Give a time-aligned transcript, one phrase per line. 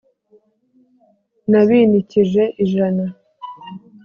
[1.49, 3.05] N'abinikije ijana